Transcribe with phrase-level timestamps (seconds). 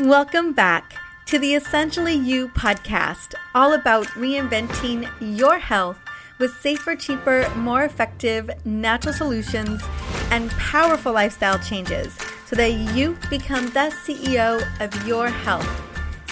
[0.00, 0.94] Welcome back
[1.26, 5.98] to the Essentially You podcast, all about reinventing your health
[6.38, 9.82] with safer, cheaper, more effective natural solutions
[10.30, 12.16] and powerful lifestyle changes
[12.46, 15.68] so that you become the CEO of your health.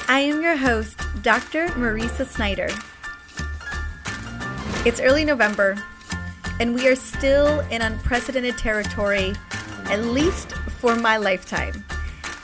[0.08, 1.68] I am your host, Dr.
[1.68, 2.70] Mariza Snyder.
[4.86, 5.76] It's early November,
[6.58, 9.34] and we are still in unprecedented territory,
[9.90, 11.84] at least for my lifetime.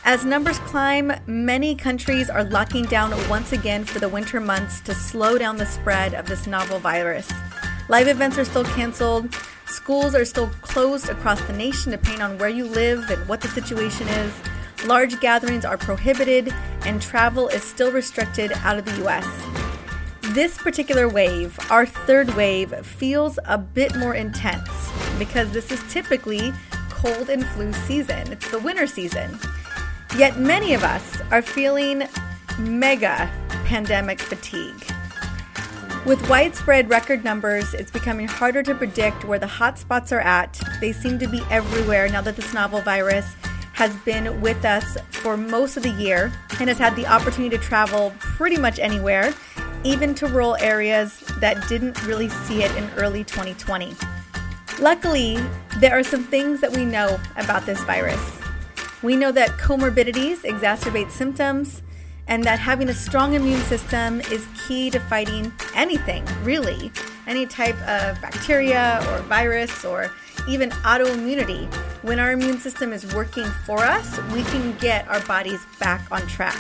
[0.07, 4.95] As numbers climb, many countries are locking down once again for the winter months to
[4.95, 7.33] slow down the spread of this novel virus.
[7.89, 12.51] Live events are still canceled, schools are still closed across the nation depending on where
[12.51, 14.35] you live and what the situation is.
[14.85, 16.53] Large gatherings are prohibited,
[16.85, 19.27] and travel is still restricted out of the US.
[20.35, 24.69] This particular wave, our third wave, feels a bit more intense
[25.19, 26.53] because this is typically
[26.91, 28.31] cold and flu season.
[28.31, 29.39] It's the winter season.
[30.17, 32.05] Yet many of us are feeling
[32.57, 33.29] mega
[33.65, 34.81] pandemic fatigue.
[36.07, 40.61] With widespread record numbers, it's becoming harder to predict where the hotspots are at.
[40.81, 43.35] They seem to be everywhere now that this novel virus
[43.73, 47.63] has been with us for most of the year and has had the opportunity to
[47.63, 49.35] travel pretty much anywhere,
[49.83, 53.97] even to rural areas that didn't really see it in early 2020.
[54.79, 55.39] Luckily,
[55.79, 58.21] there are some things that we know about this virus.
[59.05, 61.83] We know that comorbidities exacerbate symptoms
[62.27, 66.91] and that having a strong immune system is key to fighting anything, really.
[67.27, 70.11] Any type of bacteria or virus or
[70.49, 71.71] even autoimmunity.
[72.03, 76.27] When our immune system is working for us, we can get our bodies back on
[76.27, 76.59] track.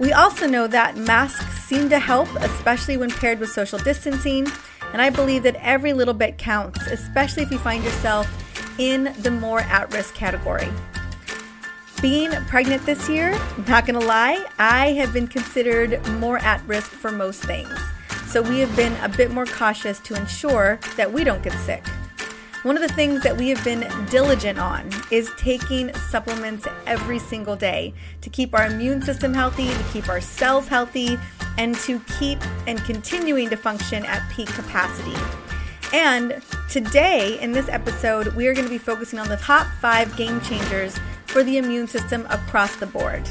[0.00, 4.48] We also know that masks seem to help, especially when paired with social distancing.
[4.92, 8.28] And I believe that every little bit counts, especially if you find yourself
[8.80, 10.68] in the more at risk category.
[12.04, 13.32] Being pregnant this year,
[13.66, 17.74] not gonna lie, I have been considered more at risk for most things.
[18.26, 21.82] So we have been a bit more cautious to ensure that we don't get sick.
[22.62, 27.56] One of the things that we have been diligent on is taking supplements every single
[27.56, 31.16] day to keep our immune system healthy, to keep our cells healthy,
[31.56, 35.16] and to keep and continuing to function at peak capacity.
[35.94, 40.14] And today, in this episode, we are going to be focusing on the top five
[40.16, 40.98] game changers
[41.34, 43.28] for the immune system across the board.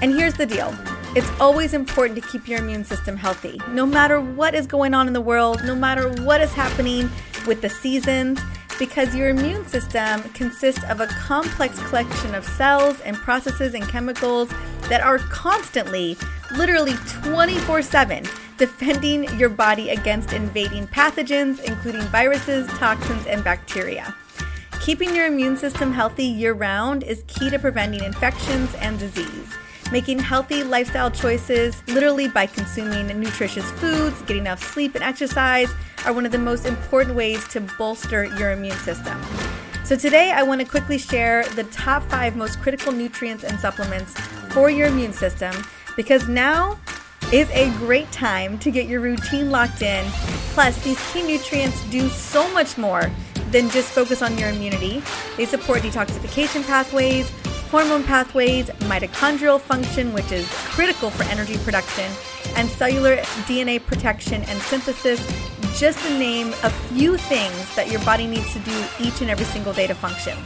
[0.00, 0.74] And here's the deal
[1.14, 3.60] it's always important to keep your immune system healthy.
[3.72, 7.10] No matter what is going on in the world, no matter what is happening
[7.46, 8.40] with the seasons,
[8.78, 14.48] because your immune system consists of a complex collection of cells and processes and chemicals
[14.88, 16.16] that are constantly,
[16.56, 16.94] literally
[17.24, 18.24] 24 7,
[18.56, 24.14] defending your body against invading pathogens, including viruses, toxins, and bacteria.
[24.80, 29.54] Keeping your immune system healthy year round is key to preventing infections and disease.
[29.92, 35.70] Making healthy lifestyle choices, literally by consuming nutritious foods, getting enough sleep, and exercise,
[36.06, 39.20] are one of the most important ways to bolster your immune system.
[39.84, 44.18] So, today I want to quickly share the top five most critical nutrients and supplements
[44.52, 45.54] for your immune system
[45.96, 46.78] because now
[47.32, 50.04] is a great time to get your routine locked in.
[50.54, 53.10] Plus, these key nutrients do so much more
[53.50, 55.02] than just focus on your immunity.
[55.36, 57.30] They support detoxification pathways,
[57.70, 62.10] hormone pathways, mitochondrial function, which is critical for energy production,
[62.56, 63.16] and cellular
[63.46, 65.20] DNA protection and synthesis,
[65.78, 69.44] just to name a few things that your body needs to do each and every
[69.46, 70.36] single day to function.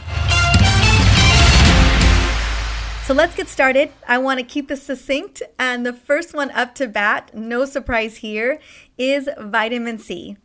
[3.05, 3.91] So let's get started.
[4.07, 5.41] I want to keep this succinct.
[5.59, 8.59] And the first one up to bat, no surprise here,
[8.97, 10.37] is vitamin C.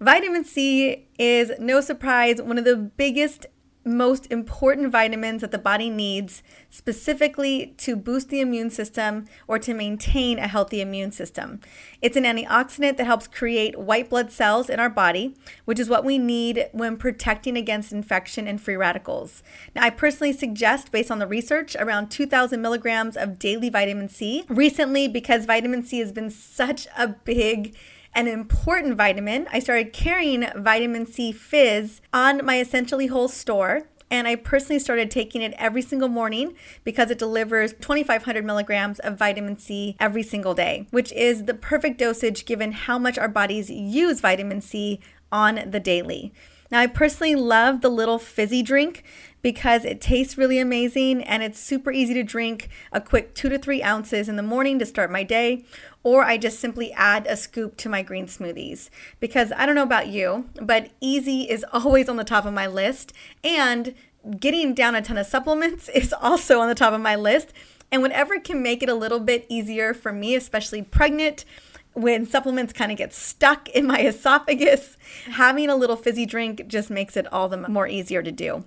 [0.00, 3.44] Vitamin C is, no surprise, one of the biggest,
[3.84, 9.74] most important vitamins that the body needs specifically to boost the immune system or to
[9.74, 11.60] maintain a healthy immune system.
[12.00, 16.04] It's an antioxidant that helps create white blood cells in our body, which is what
[16.04, 19.42] we need when protecting against infection and free radicals.
[19.76, 24.44] Now, I personally suggest, based on the research, around 2,000 milligrams of daily vitamin C.
[24.48, 27.76] Recently, because vitamin C has been such a big
[28.14, 29.46] an important vitamin.
[29.52, 33.82] I started carrying vitamin C fizz on my Essentially Whole store.
[34.12, 39.16] And I personally started taking it every single morning because it delivers 2,500 milligrams of
[39.16, 43.70] vitamin C every single day, which is the perfect dosage given how much our bodies
[43.70, 44.98] use vitamin C
[45.30, 46.32] on the daily.
[46.72, 49.04] Now, I personally love the little fizzy drink
[49.42, 53.58] because it tastes really amazing and it's super easy to drink a quick two to
[53.58, 55.64] three ounces in the morning to start my day.
[56.02, 58.88] Or I just simply add a scoop to my green smoothies
[59.18, 62.66] because I don't know about you, but easy is always on the top of my
[62.66, 63.12] list.
[63.44, 63.94] And
[64.38, 67.52] getting down a ton of supplements is also on the top of my list.
[67.92, 71.44] And whatever can make it a little bit easier for me, especially pregnant,
[71.92, 74.96] when supplements kind of get stuck in my esophagus,
[75.32, 78.64] having a little fizzy drink just makes it all the more easier to do.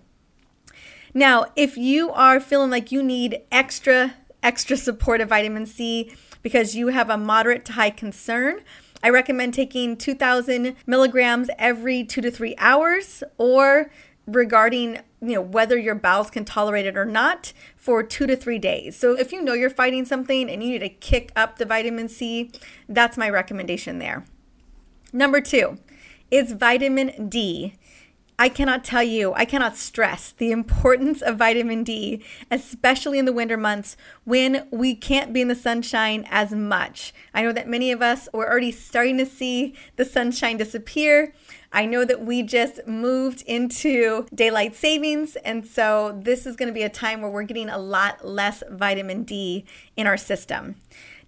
[1.13, 6.11] Now, if you are feeling like you need extra, extra support of vitamin C
[6.41, 8.61] because you have a moderate to high concern,
[9.03, 13.91] I recommend taking 2,000 milligrams every two to three hours or
[14.25, 18.59] regarding you know whether your bowels can tolerate it or not for 2 to 3
[18.59, 18.95] days.
[18.95, 22.09] So if you know you're fighting something and you need to kick up the vitamin
[22.09, 22.51] C,
[22.89, 24.25] that's my recommendation there.
[25.13, 25.77] Number 2
[26.31, 27.75] is vitamin D.
[28.39, 33.33] I cannot tell you, I cannot stress the importance of vitamin D, especially in the
[33.33, 37.13] winter months when we can't be in the sunshine as much.
[37.33, 41.33] I know that many of us are already starting to see the sunshine disappear.
[41.71, 46.73] I know that we just moved into daylight savings, and so this is going to
[46.73, 49.65] be a time where we're getting a lot less vitamin D
[49.95, 50.75] in our system.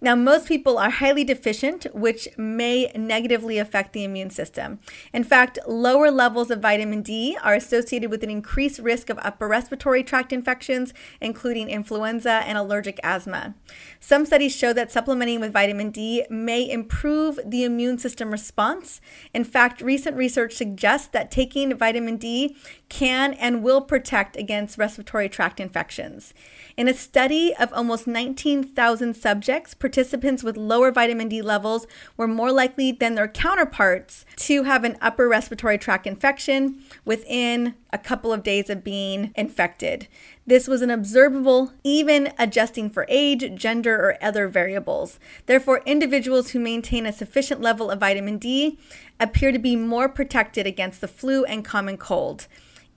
[0.00, 4.78] Now, most people are highly deficient, which may negatively affect the immune system.
[5.12, 9.48] In fact, lower levels of vitamin D are associated with an increased risk of upper
[9.48, 13.54] respiratory tract infections, including influenza and allergic asthma.
[14.00, 19.00] Some studies show that supplementing with vitamin D may improve the immune system response.
[19.32, 22.56] In fact, recent research suggests that taking vitamin D
[22.88, 26.34] can and will protect against respiratory tract infections.
[26.76, 31.86] In a study of almost 19,000 subjects, participants with lower vitamin D levels
[32.18, 37.98] were more likely than their counterparts to have an upper respiratory tract infection within a
[37.98, 40.06] couple of days of being infected.
[40.46, 45.18] This was an observable, even adjusting for age, gender, or other variables.
[45.46, 48.78] Therefore, individuals who maintain a sufficient level of vitamin D
[49.18, 52.48] appear to be more protected against the flu and common cold.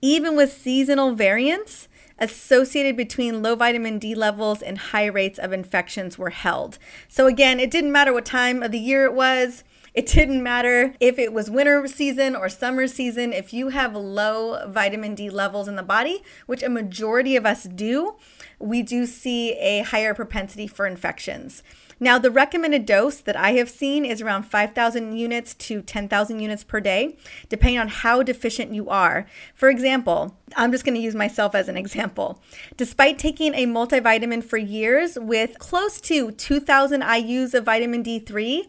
[0.02, 1.88] Even with seasonal variants,
[2.20, 6.78] associated between low vitamin D levels and high rates of infections were held.
[7.08, 9.64] So, again, it didn't matter what time of the year it was.
[9.92, 13.32] It didn't matter if it was winter season or summer season.
[13.32, 17.64] If you have low vitamin D levels in the body, which a majority of us
[17.64, 18.14] do,
[18.60, 21.64] we do see a higher propensity for infections.
[22.02, 26.64] Now, the recommended dose that I have seen is around 5,000 units to 10,000 units
[26.64, 27.18] per day,
[27.50, 29.26] depending on how deficient you are.
[29.54, 32.42] For example, I'm just going to use myself as an example.
[32.78, 38.62] Despite taking a multivitamin for years with close to 2,000 IUs of vitamin D3,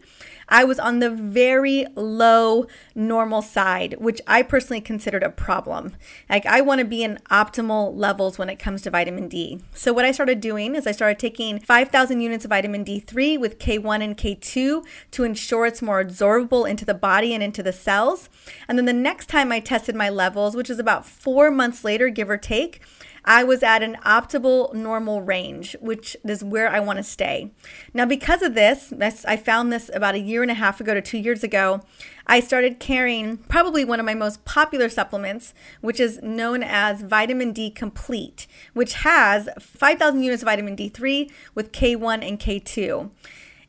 [0.52, 5.96] I was on the very low normal side, which I personally considered a problem.
[6.28, 9.62] Like, I want to be in optimal levels when it comes to vitamin D.
[9.74, 13.58] So, what I started doing is I started taking 5,000 units of vitamin D3 with
[13.58, 18.28] K1 and K2 to ensure it's more absorbable into the body and into the cells.
[18.68, 22.10] And then the next time I tested my levels, which is about four months later,
[22.10, 22.82] give or take,
[23.24, 27.52] I was at an optimal normal range, which is where I want to stay.
[27.94, 28.92] Now, because of this,
[29.26, 31.82] I found this about a year and a half ago to two years ago.
[32.26, 37.52] I started carrying probably one of my most popular supplements, which is known as Vitamin
[37.52, 43.10] D Complete, which has 5,000 units of vitamin D3 with K1 and K2.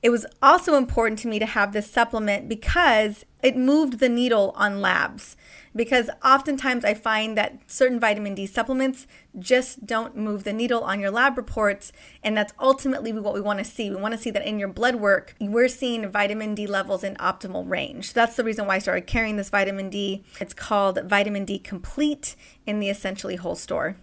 [0.02, 4.54] It was also important to me to have this supplement because it moved the needle
[4.56, 5.36] on labs
[5.76, 9.08] because oftentimes I find that certain vitamin D supplements
[9.38, 11.92] just don't move the needle on your lab reports.
[12.24, 13.90] And that's ultimately what we want to see.
[13.90, 17.16] We want to see that in your blood work, we're seeing vitamin D levels in
[17.16, 18.14] optimal range.
[18.14, 20.24] That's the reason why I started carrying this vitamin D.
[20.40, 22.36] It's called Vitamin D Complete
[22.66, 23.98] in the Essentially Whole store.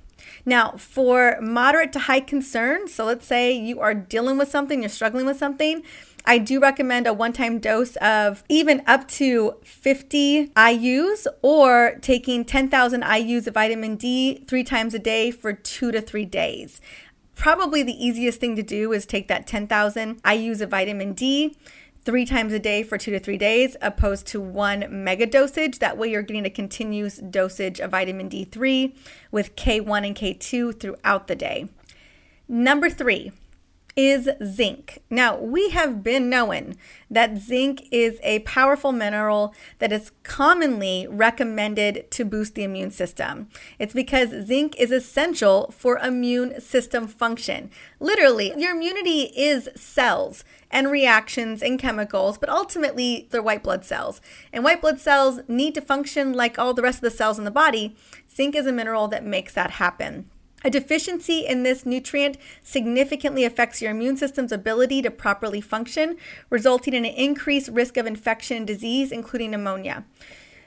[0.44, 4.88] Now, for moderate to high concern, so let's say you are dealing with something, you're
[4.88, 5.82] struggling with something,
[6.24, 12.44] I do recommend a one time dose of even up to 50 IUs or taking
[12.44, 16.80] 10,000 IUs of vitamin D three times a day for two to three days.
[17.34, 21.56] Probably the easiest thing to do is take that 10,000 IUs of vitamin D
[22.04, 25.78] three times a day for two to three days, opposed to one mega dosage.
[25.78, 28.94] That way, you're getting a continuous dosage of vitamin D3
[29.30, 31.68] with K1 and K2 throughout the day.
[32.48, 33.32] Number three,
[33.96, 35.02] is zinc.
[35.10, 36.76] Now, we have been knowing
[37.10, 43.48] that zinc is a powerful mineral that is commonly recommended to boost the immune system.
[43.78, 47.70] It's because zinc is essential for immune system function.
[47.98, 54.20] Literally, your immunity is cells and reactions and chemicals, but ultimately they're white blood cells.
[54.52, 57.44] And white blood cells need to function like all the rest of the cells in
[57.44, 57.96] the body.
[58.32, 60.30] Zinc is a mineral that makes that happen.
[60.62, 66.16] A deficiency in this nutrient significantly affects your immune system's ability to properly function,
[66.50, 70.04] resulting in an increased risk of infection and disease, including pneumonia.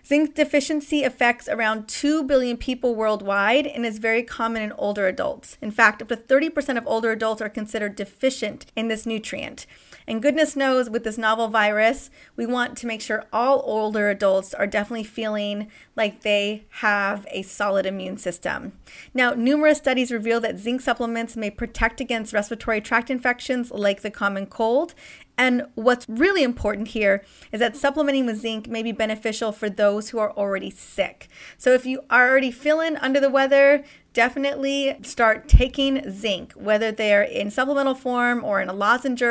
[0.05, 5.57] Zinc deficiency affects around 2 billion people worldwide and is very common in older adults.
[5.61, 9.65] In fact, up to 30% of older adults are considered deficient in this nutrient.
[10.07, 14.53] And goodness knows, with this novel virus, we want to make sure all older adults
[14.53, 18.73] are definitely feeling like they have a solid immune system.
[19.13, 24.11] Now, numerous studies reveal that zinc supplements may protect against respiratory tract infections like the
[24.11, 24.93] common cold.
[25.37, 30.09] And what's really important here is that supplementing with zinc may be beneficial for those
[30.09, 31.27] who are already sick.
[31.57, 37.23] So if you are already feeling under the weather, definitely start taking zinc, whether they're
[37.23, 39.23] in supplemental form or in a lozenge,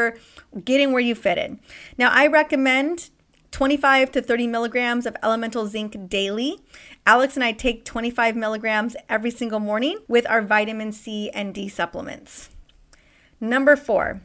[0.65, 1.61] getting where you fit in.
[1.97, 3.11] Now, I recommend
[3.53, 6.59] 25 to 30 milligrams of elemental zinc daily.
[7.07, 11.69] Alex and I take 25 milligrams every single morning with our vitamin C and D
[11.69, 12.49] supplements.
[13.41, 14.23] Number four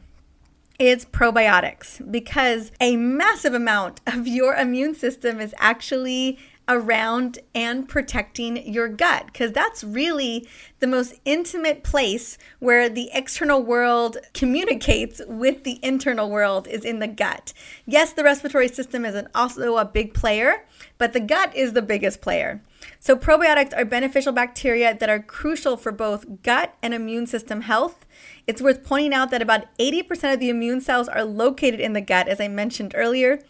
[0.78, 8.70] is probiotics because a massive amount of your immune system is actually around and protecting
[8.70, 10.46] your gut because that's really
[10.80, 16.98] the most intimate place where the external world communicates with the internal world is in
[16.98, 17.52] the gut.
[17.86, 20.66] Yes, the respiratory system is an, also a big player,
[20.98, 22.60] but the gut is the biggest player.
[23.00, 28.06] So probiotics are beneficial bacteria that are crucial for both gut and immune system health.
[28.46, 32.00] It's worth pointing out that about 80% of the immune cells are located in the
[32.00, 33.40] gut as I mentioned earlier.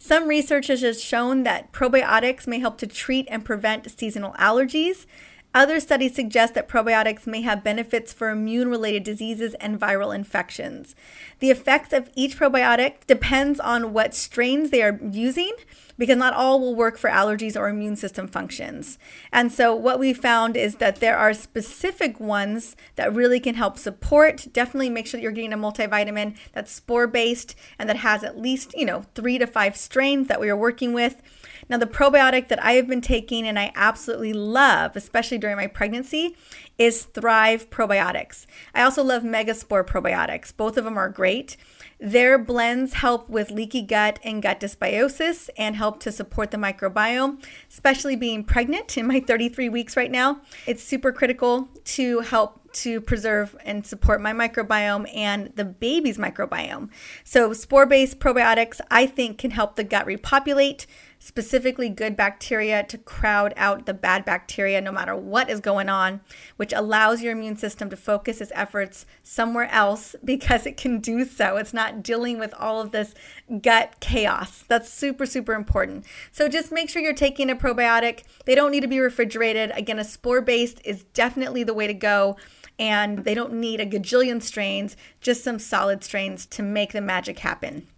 [0.00, 5.06] Some research has shown that probiotics may help to treat and prevent seasonal allergies.
[5.54, 10.94] Other studies suggest that probiotics may have benefits for immune related diseases and viral infections.
[11.38, 15.52] The effects of each probiotic depends on what strains they are using
[15.96, 18.98] because not all will work for allergies or immune system functions.
[19.32, 23.78] And so, what we found is that there are specific ones that really can help
[23.78, 24.46] support.
[24.52, 28.38] Definitely make sure that you're getting a multivitamin that's spore based and that has at
[28.38, 31.20] least, you know, three to five strains that we are working with.
[31.68, 35.66] Now, the probiotic that I have been taking and I absolutely love, especially during my
[35.66, 36.36] pregnancy,
[36.78, 38.46] is Thrive Probiotics.
[38.74, 40.56] I also love Megaspore Probiotics.
[40.56, 41.56] Both of them are great.
[42.00, 47.44] Their blends help with leaky gut and gut dysbiosis and help to support the microbiome,
[47.68, 50.40] especially being pregnant in my 33 weeks right now.
[50.66, 56.90] It's super critical to help to preserve and support my microbiome and the baby's microbiome.
[57.24, 60.86] So, spore based probiotics, I think, can help the gut repopulate,
[61.18, 66.20] specifically good bacteria to crowd out the bad bacteria no matter what is going on,
[66.56, 71.24] which allows your immune system to focus its efforts somewhere else because it can do
[71.24, 71.56] so.
[71.56, 73.14] It's not dealing with all of this
[73.60, 74.64] gut chaos.
[74.68, 76.04] That's super, super important.
[76.30, 78.22] So just make sure you're taking a probiotic.
[78.44, 79.72] They don't need to be refrigerated.
[79.74, 82.36] Again, a spore based is definitely the way to go
[82.78, 87.40] and they don't need a gajillion strains, just some solid strains to make the magic
[87.40, 87.88] happen.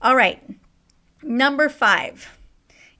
[0.00, 0.40] All right,
[1.22, 2.38] number five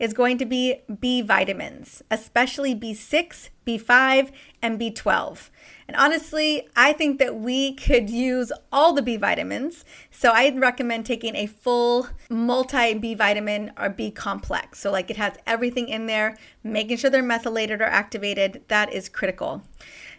[0.03, 5.49] is going to be B vitamins, especially B6, B5, and B12.
[5.87, 9.85] And honestly, I think that we could use all the B vitamins.
[10.11, 14.81] So I'd recommend taking a full multi B vitamin or B complex.
[14.81, 18.63] So, like it has everything in there, making sure they're methylated or activated.
[18.67, 19.63] That is critical.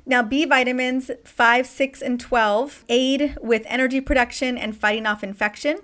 [0.05, 5.79] Now, B vitamins 5, 6, and 12 aid with energy production and fighting off infection.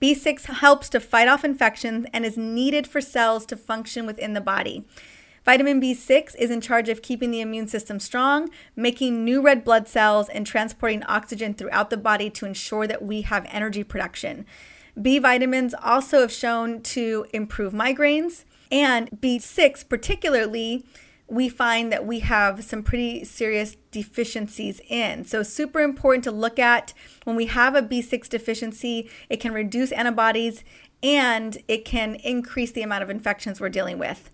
[0.00, 4.40] B6 helps to fight off infections and is needed for cells to function within the
[4.40, 4.84] body.
[5.44, 9.88] Vitamin B6 is in charge of keeping the immune system strong, making new red blood
[9.88, 14.44] cells, and transporting oxygen throughout the body to ensure that we have energy production.
[15.00, 20.84] B vitamins also have shown to improve migraines, and B6 particularly
[21.28, 25.24] we find that we have some pretty serious deficiencies in.
[25.24, 26.94] So, super important to look at
[27.24, 30.64] when we have a B6 deficiency, it can reduce antibodies
[31.02, 34.30] and it can increase the amount of infections we're dealing with.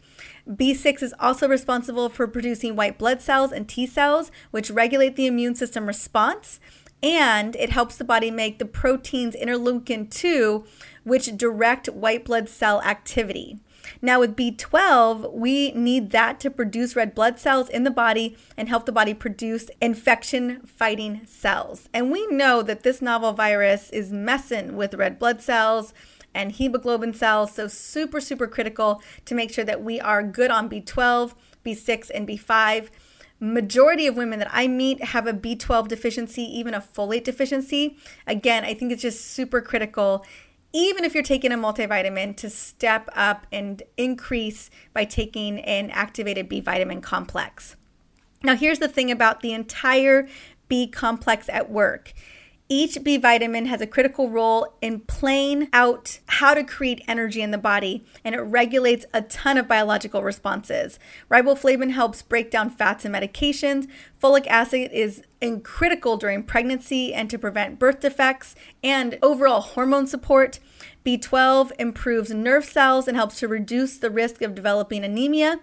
[0.48, 5.26] B6 is also responsible for producing white blood cells and T cells, which regulate the
[5.26, 6.60] immune system response,
[7.02, 10.64] and it helps the body make the proteins interleukin 2,
[11.02, 13.58] which direct white blood cell activity.
[14.02, 18.68] Now, with B12, we need that to produce red blood cells in the body and
[18.68, 21.88] help the body produce infection fighting cells.
[21.92, 25.94] And we know that this novel virus is messing with red blood cells
[26.34, 27.52] and hemoglobin cells.
[27.52, 32.28] So, super, super critical to make sure that we are good on B12, B6, and
[32.28, 32.90] B5
[33.40, 37.96] majority of women that I meet have a B12 deficiency, even a folate deficiency.
[38.26, 40.24] Again, I think it's just super critical
[40.74, 46.48] even if you're taking a multivitamin, to step up and increase by taking an activated
[46.48, 47.76] B vitamin complex.
[48.42, 50.28] Now, here's the thing about the entire
[50.68, 52.12] B complex at work
[52.66, 57.50] Each B vitamin has a critical role in playing out how to create energy in
[57.50, 60.98] the body, and it regulates a ton of biological responses.
[61.30, 63.86] Riboflavin helps break down fats and medications.
[64.20, 65.22] Folic acid is
[65.62, 70.58] critical during pregnancy and to prevent birth defects and overall hormone support.
[71.04, 75.60] B12 improves nerve cells and helps to reduce the risk of developing anemia.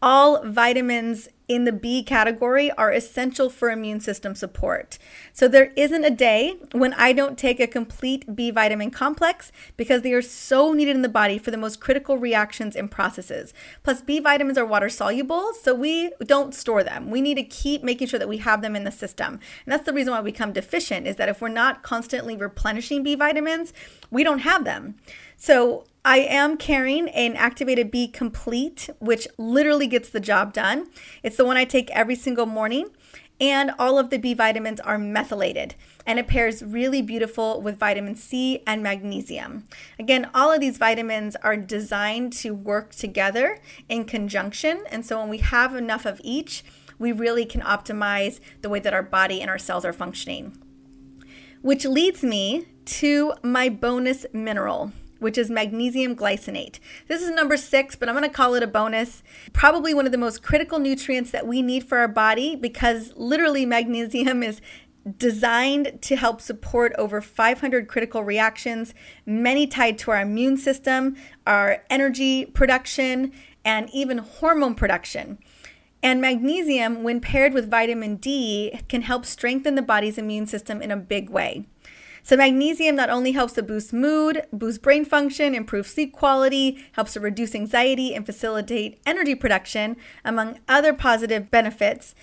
[0.00, 4.98] All vitamins in the B category are essential for immune system support.
[5.32, 10.02] So there isn't a day when I don't take a complete B vitamin complex because
[10.02, 13.54] they are so needed in the body for the most critical reactions and processes.
[13.82, 17.10] Plus, B vitamins are water soluble, so we don't store them.
[17.10, 19.40] We need to keep making sure that we have them in the system.
[19.64, 23.02] And that's the reason why we become deficient is that if we're not constantly replenishing
[23.02, 23.72] B vitamins,
[24.10, 24.96] we don't have them.
[25.36, 30.88] So I am carrying an Activated B Complete, which literally gets the job done.
[31.22, 32.88] It's the one I take every single morning.
[33.38, 35.74] And all of the B vitamins are methylated
[36.06, 39.64] and it pairs really beautiful with vitamin C and magnesium.
[39.98, 43.58] Again, all of these vitamins are designed to work together
[43.90, 44.84] in conjunction.
[44.90, 46.64] And so when we have enough of each,
[46.98, 50.56] we really can optimize the way that our body and our cells are functioning.
[51.60, 56.78] Which leads me to my bonus mineral which is magnesium glycinate.
[57.06, 59.22] This is number six, but I'm going to call it a bonus.
[59.52, 63.66] Probably one of the most critical nutrients that we need for our body because literally
[63.66, 64.60] magnesium is
[65.16, 68.94] designed to help support over 500 critical reactions,
[69.24, 73.32] many tied to our immune system, our energy production,
[73.64, 75.38] and even hormone production.
[76.02, 80.90] And magnesium, when paired with vitamin D, can help strengthen the body's immune system in
[80.90, 81.66] a big way.
[82.28, 87.14] So, magnesium not only helps to boost mood, boost brain function, improve sleep quality, helps
[87.14, 92.14] to reduce anxiety, and facilitate energy production, among other positive benefits.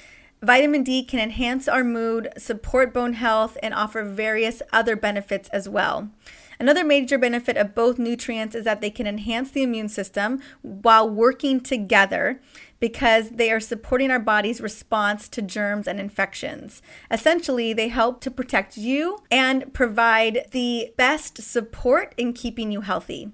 [0.44, 5.68] Vitamin D can enhance our mood, support bone health, and offer various other benefits as
[5.68, 6.12] well.
[6.60, 11.10] Another major benefit of both nutrients is that they can enhance the immune system while
[11.10, 12.40] working together
[12.80, 16.82] because they are supporting our body's response to germs and infections.
[17.10, 23.32] Essentially, they help to protect you and provide the best support in keeping you healthy.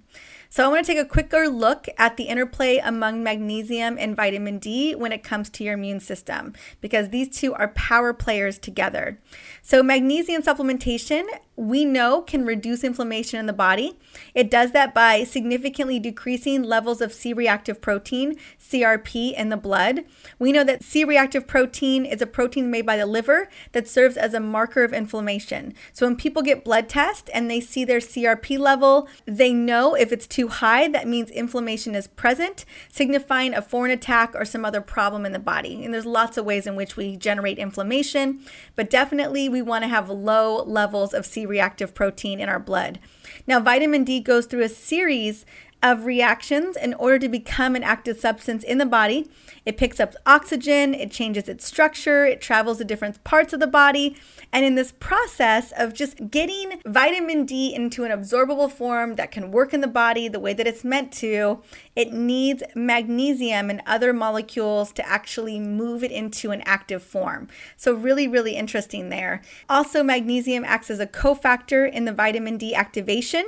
[0.53, 4.59] So, I want to take a quicker look at the interplay among magnesium and vitamin
[4.59, 6.51] D when it comes to your immune system,
[6.81, 9.17] because these two are power players together.
[9.61, 11.23] So, magnesium supplementation
[11.61, 13.95] we know can reduce inflammation in the body.
[14.33, 20.03] It does that by significantly decreasing levels of C reactive protein, CRP, in the blood.
[20.39, 24.17] We know that C reactive protein is a protein made by the liver that serves
[24.17, 25.75] as a marker of inflammation.
[25.93, 30.11] So when people get blood tests and they see their CRP level, they know if
[30.11, 34.81] it's too high, that means inflammation is present, signifying a foreign attack or some other
[34.81, 35.85] problem in the body.
[35.85, 38.39] And there's lots of ways in which we generate inflammation,
[38.75, 42.97] but definitely we want to have low levels of C reactive protein in our blood.
[43.45, 45.45] Now, vitamin D goes through a series
[45.83, 49.29] of reactions in order to become an active substance in the body.
[49.65, 53.67] It picks up oxygen, it changes its structure, it travels to different parts of the
[53.67, 54.15] body.
[54.51, 59.51] And in this process of just getting vitamin D into an absorbable form that can
[59.51, 61.61] work in the body the way that it's meant to,
[61.95, 67.47] it needs magnesium and other molecules to actually move it into an active form.
[67.77, 69.41] So, really, really interesting there.
[69.69, 73.45] Also, magnesium acts as a cofactor in the vitamin D activation,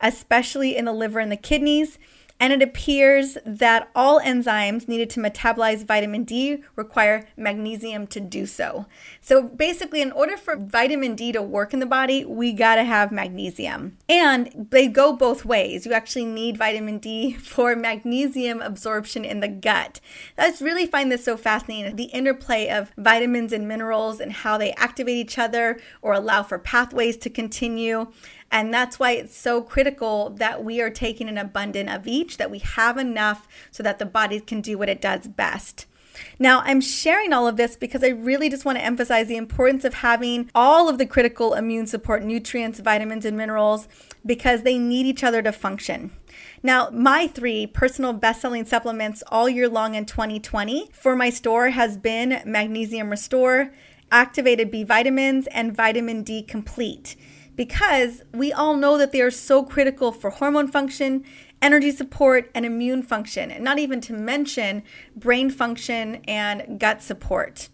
[0.00, 1.98] especially in the liver and the kidneys
[2.40, 8.46] and it appears that all enzymes needed to metabolize vitamin D require magnesium to do
[8.46, 8.86] so.
[9.20, 13.12] So basically, in order for vitamin D to work in the body, we gotta have
[13.12, 13.98] magnesium.
[14.08, 15.84] And they go both ways.
[15.84, 20.00] You actually need vitamin D for magnesium absorption in the gut.
[20.38, 24.56] I just really find this so fascinating the interplay of vitamins and minerals and how
[24.56, 28.10] they activate each other or allow for pathways to continue.
[28.50, 32.50] And that's why it's so critical that we are taking an abundant of each, that
[32.50, 35.86] we have enough so that the body can do what it does best.
[36.38, 39.84] Now, I'm sharing all of this because I really just want to emphasize the importance
[39.84, 43.88] of having all of the critical immune support nutrients, vitamins, and minerals
[44.24, 46.12] because they need each other to function.
[46.62, 51.70] Now, my three personal best selling supplements all year long in 2020 for my store
[51.70, 53.72] has been Magnesium Restore,
[54.10, 57.16] Activated B Vitamins, and Vitamin D Complete
[57.60, 61.22] because we all know that they are so critical for hormone function,
[61.60, 64.82] energy support, and immune function, and not even to mention
[65.14, 67.68] brain function and gut support.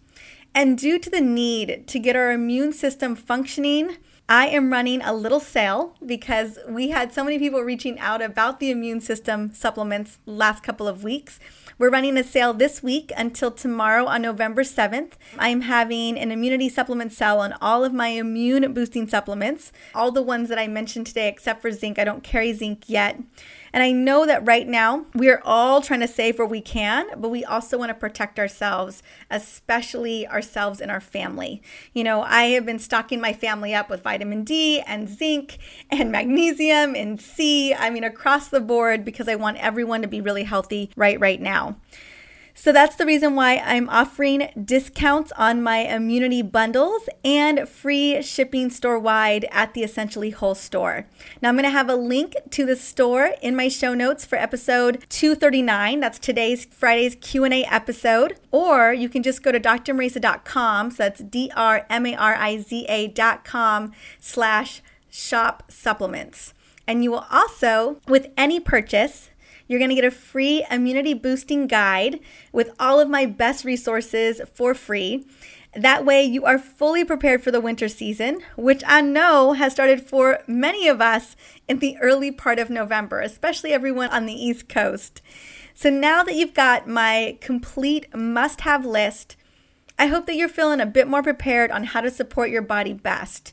[0.53, 5.15] And due to the need to get our immune system functioning, I am running a
[5.15, 10.19] little sale because we had so many people reaching out about the immune system supplements
[10.27, 11.39] last couple of weeks
[11.79, 15.13] We're running a sale this week until tomorrow on November 7th.
[15.39, 20.23] I'm having an immunity supplement sale on all of my immune boosting supplements, all the
[20.23, 21.99] ones that I mentioned today, except for zinc.
[21.99, 23.21] I don't carry zinc yet.
[23.77, 27.09] And I know that right now we are all trying to save where we can,
[27.21, 31.61] but we also want to protect ourselves, especially ourselves and our family.
[31.93, 35.59] You know, I have been stocking my family up with vitamin D and zinc
[35.91, 37.75] and magnesium and C.
[37.75, 41.43] I mean, across the board because I want everyone to be really healthy right right
[41.43, 41.77] now.
[42.59, 48.71] So that's the reason why I'm offering discounts on my immunity bundles and free shipping
[48.71, 51.07] store wide at the Essentially Whole store.
[51.43, 54.37] Now I'm going to have a link to the store in my show notes for
[54.37, 56.01] episode 239.
[56.01, 58.41] That's today's Friday's Q&A episode.
[58.51, 60.93] Or you can just go to drmariza.com.
[60.93, 66.55] So that's D-R-M-A-R-I-Z-A.com slash shop supplements.
[66.87, 69.31] And you will also, with any purchase,
[69.69, 72.21] you're going to get a free immunity boosting guide
[72.53, 75.27] with all of my best resources for free.
[75.75, 80.01] That way, you are fully prepared for the winter season, which I know has started
[80.01, 81.37] for many of us
[81.69, 85.21] in the early part of November, especially everyone on the East Coast.
[85.75, 89.37] So, now that you've got my complete must have list,
[89.99, 92.95] I hope that you're feeling a bit more prepared on how to support your body
[92.95, 93.53] best.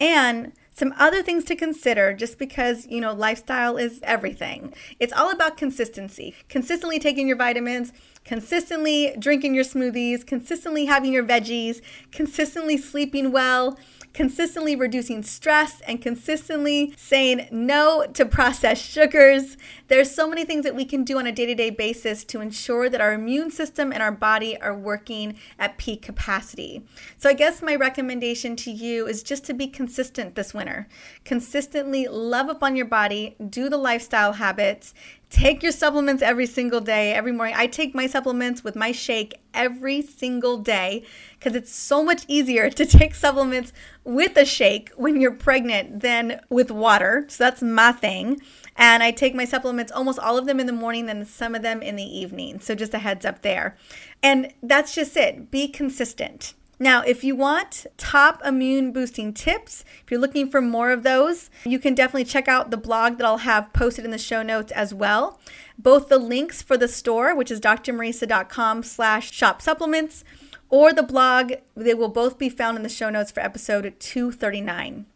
[0.00, 4.74] And some other things to consider just because, you know, lifestyle is everything.
[4.98, 6.34] It's all about consistency.
[6.48, 7.92] Consistently taking your vitamins,
[8.24, 13.78] consistently drinking your smoothies, consistently having your veggies, consistently sleeping well,
[14.12, 19.56] consistently reducing stress and consistently saying no to processed sugars.
[19.88, 23.00] There's so many things that we can do on a day-to-day basis to ensure that
[23.00, 26.84] our immune system and our body are working at peak capacity.
[27.18, 30.88] So I guess my recommendation to you is just to be consistent this winter.
[31.24, 34.94] Consistently love up on your body, do the lifestyle habits,
[35.34, 37.56] Take your supplements every single day, every morning.
[37.58, 41.02] I take my supplements with my shake every single day
[41.36, 43.72] because it's so much easier to take supplements
[44.04, 47.26] with a shake when you're pregnant than with water.
[47.28, 48.40] So that's my thing.
[48.76, 51.62] And I take my supplements, almost all of them in the morning, then some of
[51.62, 52.60] them in the evening.
[52.60, 53.76] So just a heads up there.
[54.22, 55.50] And that's just it.
[55.50, 56.54] Be consistent.
[56.80, 61.48] Now, if you want top immune boosting tips, if you're looking for more of those,
[61.64, 64.72] you can definitely check out the blog that I'll have posted in the show notes
[64.72, 65.40] as well.
[65.78, 70.24] Both the links for the store, which is drmariza.com slash shop supplements,
[70.68, 75.06] or the blog, they will both be found in the show notes for episode 239.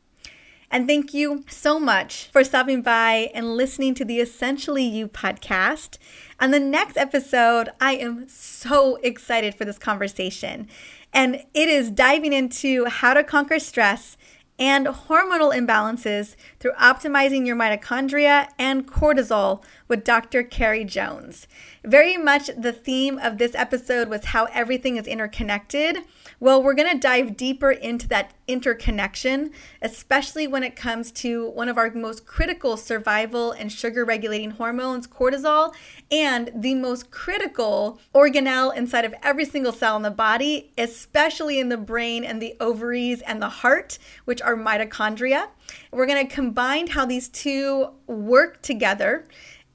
[0.71, 5.97] And thank you so much for stopping by and listening to the Essentially You podcast.
[6.39, 10.69] On the next episode, I am so excited for this conversation.
[11.13, 14.19] And it is diving into how to conquer stress
[14.59, 20.43] and hormonal imbalances through optimizing your mitochondria and cortisol with Dr.
[20.43, 21.47] Carrie Jones.
[21.85, 25.99] Very much the theme of this episode was how everything is interconnected.
[26.41, 29.51] Well, we're going to dive deeper into that interconnection,
[29.83, 35.09] especially when it comes to one of our most critical survival and sugar regulating hormones,
[35.09, 35.75] cortisol,
[36.13, 41.71] and the most critical organelle inside of every single cell in the body, especially in
[41.71, 45.49] the brain and the ovaries and the heart, which are mitochondria.
[45.91, 49.27] We're going to combine how these two work together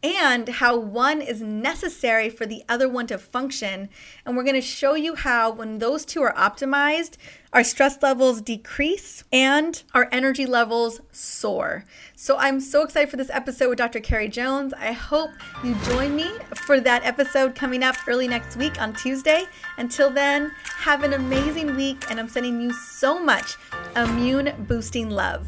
[0.04, 3.90] and how one is necessary for the other one to function.
[4.26, 7.16] And we're going to show you how, when those two are optimized,
[7.54, 11.86] our stress levels decrease and our energy levels soar.
[12.16, 14.02] So I'm so excited for this episode with Dr.
[14.02, 14.74] Carrie Jones.
[14.74, 15.30] I hope
[15.64, 16.30] you join me
[16.66, 19.46] for that episode coming up early next week on Tuesday.
[19.78, 23.56] Until then, have an amazing week, and I'm sending you so much
[23.96, 25.48] immune boosting love.